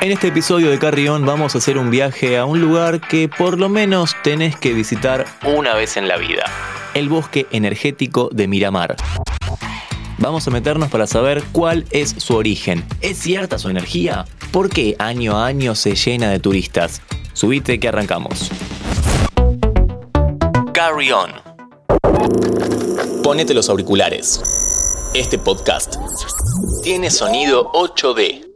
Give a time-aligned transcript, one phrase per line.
[0.00, 3.58] En este episodio de Carrión vamos a hacer un viaje a un lugar que por
[3.58, 6.44] lo menos tenés que visitar una vez en la vida.
[6.94, 8.94] El bosque energético de Miramar.
[10.18, 12.84] Vamos a meternos para saber cuál es su origen.
[13.00, 14.24] ¿Es cierta su energía?
[14.52, 17.02] ¿Por qué año a año se llena de turistas?
[17.32, 18.52] Subite que arrancamos.
[20.72, 21.32] Carry on.
[23.24, 25.10] Ponete los auriculares.
[25.12, 25.96] Este podcast
[26.84, 28.47] tiene sonido 8D.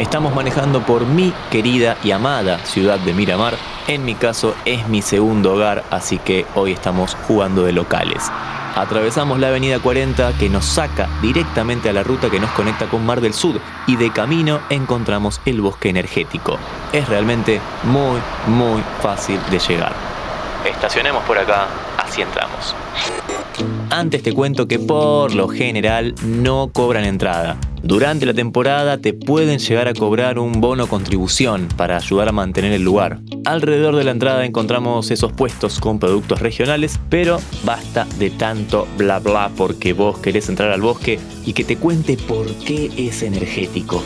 [0.00, 3.54] Estamos manejando por mi querida y amada ciudad de Miramar.
[3.86, 8.32] En mi caso es mi segundo hogar, así que hoy estamos jugando de locales.
[8.76, 13.04] Atravesamos la avenida 40 que nos saca directamente a la ruta que nos conecta con
[13.04, 16.56] Mar del Sur y de camino encontramos el bosque energético.
[16.94, 19.92] Es realmente muy, muy fácil de llegar.
[20.64, 21.66] Estacionemos por acá,
[21.98, 22.74] así entramos.
[23.90, 27.58] Antes te cuento que por lo general no cobran entrada.
[27.82, 32.72] Durante la temporada te pueden llegar a cobrar un bono contribución para ayudar a mantener
[32.72, 33.20] el lugar.
[33.46, 39.18] Alrededor de la entrada encontramos esos puestos con productos regionales, pero basta de tanto bla
[39.18, 44.02] bla porque vos querés entrar al bosque y que te cuente por qué es energético.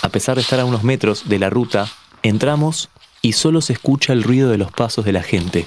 [0.00, 1.88] A pesar de estar a unos metros de la ruta,
[2.22, 2.88] entramos
[3.20, 5.66] y solo se escucha el ruido de los pasos de la gente.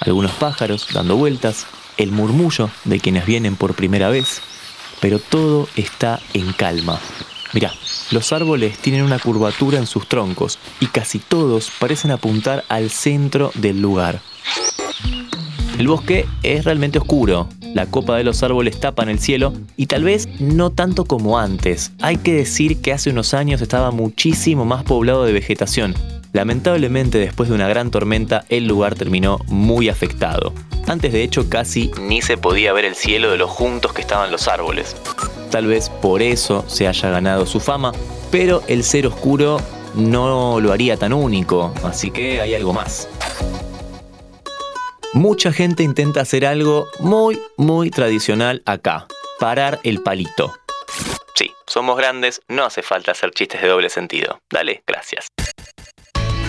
[0.00, 4.40] Algunos pájaros dando vueltas, el murmullo de quienes vienen por primera vez,
[5.00, 7.00] pero todo está en calma.
[7.52, 7.72] Mirá,
[8.10, 13.50] los árboles tienen una curvatura en sus troncos y casi todos parecen apuntar al centro
[13.54, 14.20] del lugar.
[15.78, 20.04] El bosque es realmente oscuro, la copa de los árboles tapan el cielo y tal
[20.04, 21.92] vez no tanto como antes.
[22.00, 25.94] Hay que decir que hace unos años estaba muchísimo más poblado de vegetación.
[26.32, 30.54] Lamentablemente después de una gran tormenta el lugar terminó muy afectado.
[30.86, 34.32] Antes de hecho casi ni se podía ver el cielo de los juntos que estaban
[34.32, 34.96] los árboles.
[35.50, 37.92] Tal vez por eso se haya ganado su fama,
[38.30, 39.60] pero el ser oscuro
[39.94, 43.08] no lo haría tan único, así que hay algo más.
[45.12, 49.06] Mucha gente intenta hacer algo muy, muy tradicional acá,
[49.38, 50.54] parar el palito.
[51.34, 54.38] Sí, somos grandes, no hace falta hacer chistes de doble sentido.
[54.50, 55.26] Dale, gracias.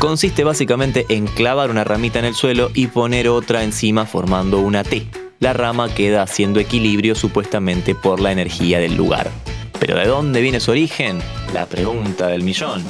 [0.04, 4.84] Consiste básicamente en clavar una ramita en el suelo y poner otra encima formando una
[4.84, 5.08] T.
[5.40, 9.32] La rama queda haciendo equilibrio supuestamente por la energía del lugar.
[9.80, 11.20] ¿Pero de dónde viene su origen?
[11.54, 12.84] La pregunta del millón.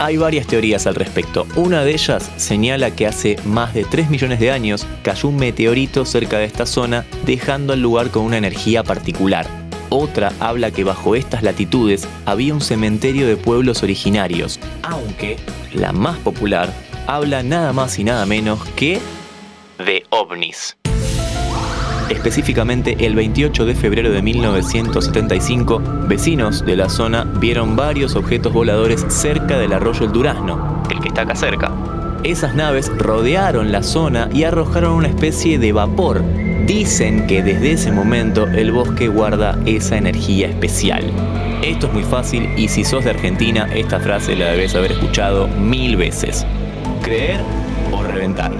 [0.00, 1.46] Hay varias teorías al respecto.
[1.54, 6.04] Una de ellas señala que hace más de 3 millones de años cayó un meteorito
[6.04, 9.69] cerca de esta zona, dejando el lugar con una energía particular.
[9.90, 15.36] Otra habla que bajo estas latitudes había un cementerio de pueblos originarios, aunque
[15.74, 16.72] la más popular
[17.06, 19.00] habla nada más y nada menos que
[19.84, 20.76] de ovnis.
[22.08, 29.04] Específicamente el 28 de febrero de 1975, vecinos de la zona vieron varios objetos voladores
[29.08, 31.72] cerca del arroyo El Durazno, el que está acá cerca.
[32.24, 36.22] Esas naves rodearon la zona y arrojaron una especie de vapor.
[36.66, 41.04] Dicen que desde ese momento el bosque guarda esa energía especial.
[41.62, 45.48] Esto es muy fácil y si sos de Argentina, esta frase la debes haber escuchado
[45.48, 46.46] mil veces.
[47.02, 47.40] Creer
[47.92, 48.52] o reventar.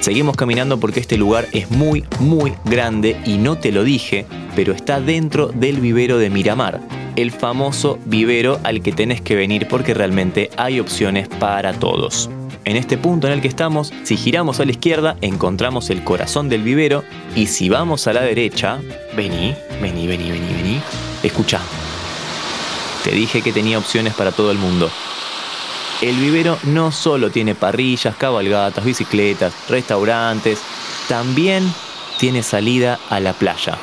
[0.00, 4.24] Seguimos caminando porque este lugar es muy, muy grande y no te lo dije,
[4.56, 6.80] pero está dentro del vivero de Miramar,
[7.16, 12.30] el famoso vivero al que tenés que venir porque realmente hay opciones para todos.
[12.68, 16.50] En este punto en el que estamos, si giramos a la izquierda, encontramos el corazón
[16.50, 17.02] del vivero
[17.34, 18.78] y si vamos a la derecha,
[19.16, 20.80] vení, vení, vení, vení, vení,
[21.22, 21.62] escucha.
[23.04, 24.90] Te dije que tenía opciones para todo el mundo.
[26.02, 30.60] El vivero no solo tiene parrillas, cabalgatas, bicicletas, restaurantes,
[31.08, 31.72] también
[32.18, 33.78] tiene salida a la playa.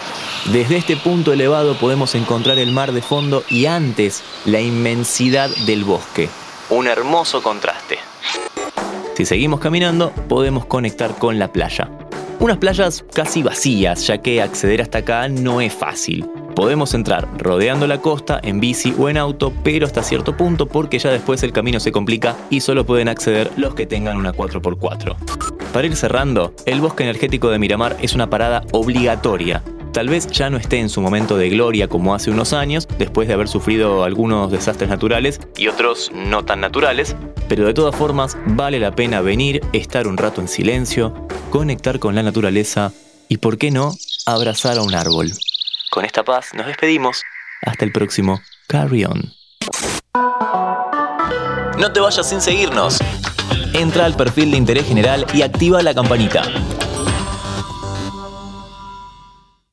[0.53, 5.85] Desde este punto elevado podemos encontrar el mar de fondo y antes la inmensidad del
[5.85, 6.29] bosque.
[6.69, 8.04] Un hermoso contraste.
[9.15, 11.89] Si seguimos caminando, podemos conectar con la playa.
[12.39, 16.25] Unas playas casi vacías, ya que acceder hasta acá no es fácil.
[16.53, 20.99] Podemos entrar rodeando la costa en bici o en auto, pero hasta cierto punto porque
[20.99, 25.15] ya después el camino se complica y solo pueden acceder los que tengan una 4x4.
[25.71, 29.63] Para ir cerrando, el bosque energético de Miramar es una parada obligatoria,
[29.95, 33.29] Tal vez ya no esté en su momento de gloria como hace unos años, después
[33.29, 37.15] de haber sufrido algunos desastres naturales y otros no tan naturales,
[37.47, 41.13] pero de todas formas vale la pena venir, estar un rato en silencio,
[41.49, 42.91] conectar con la naturaleza
[43.29, 43.93] y, por qué no,
[44.25, 45.31] abrazar a un árbol.
[45.91, 47.21] Con esta paz nos despedimos.
[47.61, 49.31] Hasta el próximo Carry On.
[51.79, 52.99] No te vayas sin seguirnos.
[53.71, 56.43] Entra al perfil de interés general y activa la campanita.